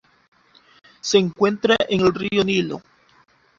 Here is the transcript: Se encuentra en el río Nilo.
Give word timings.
Se 1.01 1.19
encuentra 1.19 1.75
en 1.87 2.01
el 2.07 2.11
río 2.11 2.43
Nilo. 2.43 2.81